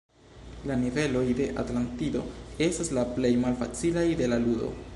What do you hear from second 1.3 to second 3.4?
de Atlantido estas la plej